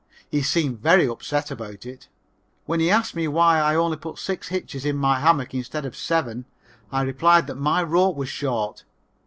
He 0.31 0.41
seemed 0.41 0.79
very 0.79 1.05
upset 1.07 1.51
about 1.51 1.85
it. 1.85 2.07
When 2.65 2.79
he 2.79 2.89
asked 2.89 3.15
me 3.15 3.27
why 3.27 3.59
I 3.59 3.75
only 3.75 3.97
put 3.97 4.17
six 4.17 4.47
hitches 4.47 4.83
in 4.83 4.95
my 4.97 5.19
hammock 5.19 5.53
instead 5.53 5.85
of 5.85 5.95
seven, 5.95 6.45
I 6.91 7.03
replied 7.03 7.45
that 7.45 7.53
my 7.55 7.83
rope 7.83 8.15
was 8.15 8.27
short. 8.29 8.83